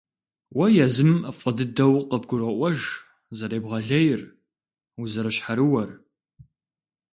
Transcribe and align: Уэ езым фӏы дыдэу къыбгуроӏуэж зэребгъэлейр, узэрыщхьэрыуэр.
Уэ 0.57 0.65
езым 0.85 1.11
фӏы 1.37 1.51
дыдэу 1.57 1.93
къыбгуроӏуэж 2.09 2.79
зэребгъэлейр, 3.37 4.21
узэрыщхьэрыуэр. 5.01 5.91